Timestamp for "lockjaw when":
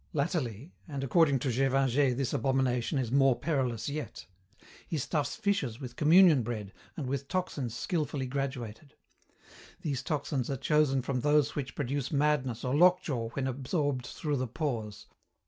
12.75-13.45